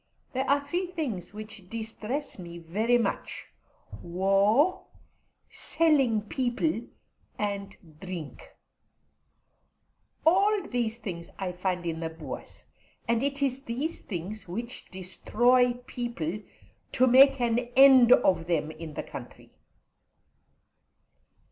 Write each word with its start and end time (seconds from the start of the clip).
There 0.33 0.49
are 0.49 0.59
three 0.59 0.87
things 0.87 1.31
which 1.31 1.69
distress 1.69 2.39
me 2.39 2.57
very 2.57 2.97
much 2.97 3.45
war, 4.01 4.87
selling 5.47 6.23
people, 6.23 6.81
and 7.37 7.77
drink. 7.99 8.55
All 10.25 10.63
these 10.63 10.97
things 10.97 11.29
I 11.37 11.51
find 11.51 11.85
in 11.85 11.99
the 11.99 12.09
Boers, 12.09 12.65
and 13.07 13.21
it 13.21 13.43
is 13.43 13.61
these 13.61 13.99
things 13.99 14.47
which 14.47 14.89
destroy 14.89 15.73
people, 15.85 16.39
to 16.93 17.05
make 17.05 17.39
an 17.39 17.59
end 17.75 18.11
of 18.11 18.47
them 18.47 18.71
in 18.71 18.95
the 18.95 19.03
country. 19.03 19.51